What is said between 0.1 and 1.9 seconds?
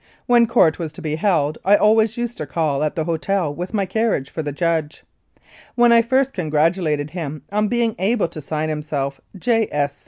When Court was to be held I